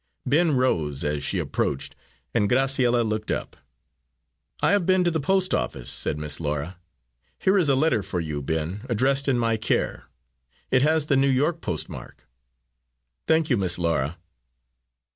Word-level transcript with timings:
Ben 0.25 0.55
rose 0.55 1.03
as 1.03 1.23
she 1.23 1.37
approached, 1.37 1.95
and 2.33 2.49
Graciella 2.49 3.07
looked 3.07 3.29
up. 3.29 3.55
"I 4.59 4.71
have 4.71 4.83
been 4.87 5.03
to 5.03 5.11
the 5.11 5.19
post 5.19 5.53
office," 5.53 5.91
said 5.91 6.17
Miss 6.17 6.39
Laura. 6.39 6.79
"Here 7.37 7.55
is 7.55 7.69
a 7.69 7.75
letter 7.75 8.01
for 8.01 8.19
you, 8.19 8.41
Ben, 8.41 8.81
addressed 8.89 9.27
in 9.27 9.37
my 9.37 9.57
care. 9.57 10.05
It 10.71 10.81
has 10.81 11.05
the 11.05 11.17
New 11.17 11.29
York 11.29 11.61
postmark." 11.61 12.27
"Thank 13.27 13.51
you, 13.51 13.57
Miss 13.57 13.77
Laura." 13.77 14.17